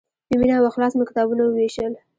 [0.27, 1.93] په مینه او اخلاص مې کتابونه ووېشل.